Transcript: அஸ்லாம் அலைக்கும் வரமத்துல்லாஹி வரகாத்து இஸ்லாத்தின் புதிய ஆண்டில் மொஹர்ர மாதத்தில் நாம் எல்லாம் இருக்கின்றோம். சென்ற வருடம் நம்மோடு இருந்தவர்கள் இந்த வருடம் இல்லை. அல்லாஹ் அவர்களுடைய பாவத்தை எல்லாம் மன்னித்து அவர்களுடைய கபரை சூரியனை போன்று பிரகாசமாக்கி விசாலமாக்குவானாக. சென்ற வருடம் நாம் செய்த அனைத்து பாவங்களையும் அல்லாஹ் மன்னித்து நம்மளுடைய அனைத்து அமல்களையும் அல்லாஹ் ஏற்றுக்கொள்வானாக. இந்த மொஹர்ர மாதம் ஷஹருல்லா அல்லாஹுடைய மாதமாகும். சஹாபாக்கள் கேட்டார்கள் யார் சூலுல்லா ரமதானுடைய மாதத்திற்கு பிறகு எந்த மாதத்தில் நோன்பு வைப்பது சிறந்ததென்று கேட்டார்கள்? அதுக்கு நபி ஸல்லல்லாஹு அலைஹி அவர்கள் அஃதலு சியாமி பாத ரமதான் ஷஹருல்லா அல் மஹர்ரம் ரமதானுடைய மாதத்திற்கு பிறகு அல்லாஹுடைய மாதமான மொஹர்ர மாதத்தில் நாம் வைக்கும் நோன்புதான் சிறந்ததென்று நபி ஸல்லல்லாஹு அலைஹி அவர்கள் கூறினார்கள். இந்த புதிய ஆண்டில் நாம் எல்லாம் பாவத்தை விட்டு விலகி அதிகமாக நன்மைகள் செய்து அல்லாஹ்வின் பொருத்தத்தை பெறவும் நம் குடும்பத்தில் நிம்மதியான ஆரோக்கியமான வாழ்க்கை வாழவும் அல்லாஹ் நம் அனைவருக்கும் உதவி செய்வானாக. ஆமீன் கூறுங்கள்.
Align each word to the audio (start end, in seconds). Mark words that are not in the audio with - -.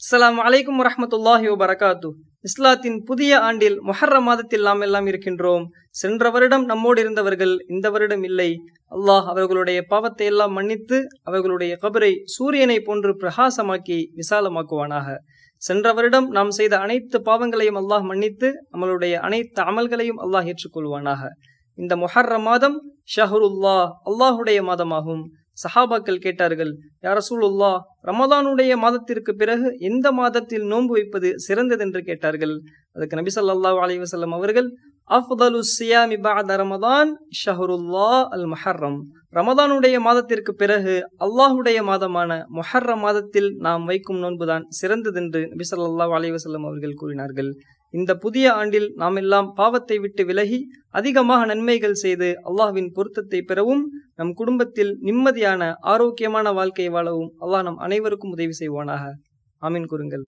அஸ்லாம் 0.00 0.38
அலைக்கும் 0.44 0.78
வரமத்துல்லாஹி 0.80 1.48
வரகாத்து 1.62 2.08
இஸ்லாத்தின் 2.44 2.96
புதிய 3.08 3.32
ஆண்டில் 3.46 3.74
மொஹர்ர 3.88 4.20
மாதத்தில் 4.20 4.62
நாம் 4.62 4.80
எல்லாம் 4.80 5.06
இருக்கின்றோம். 5.06 5.64
சென்ற 5.90 6.30
வருடம் 6.30 6.64
நம்மோடு 6.64 7.00
இருந்தவர்கள் 7.00 7.52
இந்த 7.68 7.86
வருடம் 7.90 8.22
இல்லை. 8.22 8.48
அல்லாஹ் 8.92 9.26
அவர்களுடைய 9.32 9.80
பாவத்தை 9.82 10.26
எல்லாம் 10.26 10.54
மன்னித்து 10.58 10.98
அவர்களுடைய 11.22 11.74
கபரை 11.82 12.10
சூரியனை 12.24 12.78
போன்று 12.82 13.12
பிரகாசமாக்கி 13.22 13.98
விசாலமாக்குவானாக. 14.20 15.08
சென்ற 15.62 15.92
வருடம் 15.92 16.28
நாம் 16.28 16.50
செய்த 16.50 16.78
அனைத்து 16.78 17.20
பாவங்களையும் 17.28 17.80
அல்லாஹ் 17.82 18.06
மன்னித்து 18.12 18.50
நம்மளுடைய 18.72 19.16
அனைத்து 19.28 19.62
அமல்களையும் 19.62 20.22
அல்லாஹ் 20.26 20.48
ஏற்றுக்கொள்வானாக. 20.52 21.22
இந்த 21.78 21.96
மொஹர்ர 21.96 22.38
மாதம் 22.48 22.78
ஷஹருல்லா 23.16 23.78
அல்லாஹுடைய 24.10 24.62
மாதமாகும். 24.70 25.22
சஹாபாக்கள் 25.62 26.22
கேட்டார்கள் 26.26 26.72
யார் 27.06 27.20
சூலுல்லா 27.28 27.72
ரமதானுடைய 28.08 28.72
மாதத்திற்கு 28.84 29.32
பிறகு 29.40 29.68
எந்த 29.90 30.06
மாதத்தில் 30.20 30.66
நோன்பு 30.72 30.94
வைப்பது 30.98 31.30
சிறந்ததென்று 31.46 32.00
கேட்டார்கள்? 32.10 32.54
அதுக்கு 32.96 33.18
நபி 33.20 33.32
ஸல்லல்லாஹு 33.36 33.80
அலைஹி 33.84 34.00
அவர்கள் 34.38 34.70
அஃதலு 35.10 35.60
சியாமி 35.76 36.16
பாத 36.26 36.56
ரமதான் 36.60 37.08
ஷஹருல்லா 37.40 38.10
அல் 38.36 38.46
மஹர்ரம் 38.52 38.98
ரமதானுடைய 39.38 39.96
மாதத்திற்கு 40.06 40.52
பிறகு 40.62 40.94
அல்லாஹுடைய 41.26 41.78
மாதமான 41.90 42.30
மொஹர்ர 42.58 42.94
மாதத்தில் 43.04 43.50
நாம் 43.66 43.84
வைக்கும் 43.90 44.22
நோன்புதான் 44.24 44.64
சிறந்ததென்று 44.80 45.42
நபி 45.52 45.66
ஸல்லல்லாஹு 45.72 46.14
அலைஹி 46.18 46.32
அவர்கள் 46.70 46.98
கூறினார்கள். 47.02 47.50
இந்த 47.94 48.12
புதிய 48.24 48.46
ஆண்டில் 48.52 48.88
நாம் 49.02 49.16
எல்லாம் 49.20 49.48
பாவத்தை 49.54 49.96
விட்டு 50.02 50.22
விலகி 50.28 50.58
அதிகமாக 50.98 51.46
நன்மைகள் 51.50 51.96
செய்து 52.02 52.28
அல்லாஹ்வின் 52.48 52.90
பொருத்தத்தை 52.96 53.40
பெறவும் 53.48 53.82
நம் 54.20 54.32
குடும்பத்தில் 54.32 54.90
நிம்மதியான 55.02 55.74
ஆரோக்கியமான 55.80 56.52
வாழ்க்கை 56.52 56.88
வாழவும் 56.88 57.30
அல்லாஹ் 57.40 57.62
நம் 57.62 57.76
அனைவருக்கும் 57.76 58.30
உதவி 58.30 58.54
செய்வானாக. 58.58 59.04
ஆமீன் 59.62 59.86
கூறுங்கள். 59.86 60.18